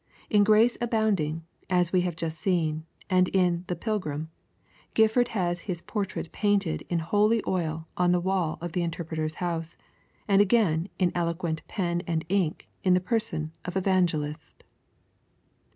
[0.31, 4.31] In his Grace Abounding, as we have just seen, and in The Pilgrim,
[4.95, 9.77] Gifford has his portrait painted in holy oil on the wall of the Interpreter's house,
[10.27, 14.63] and again in eloquent pen and ink in the person of Evangelist.